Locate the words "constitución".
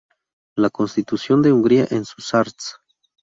0.71-1.43